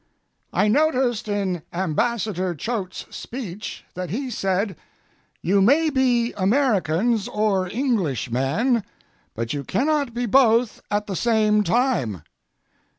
[0.51, 4.75] I noticed in Ambassador Choate's speech that he said:
[5.43, 8.83] "You may be Americans or Englishmen,
[9.35, 12.23] but you cannot be both at the same time."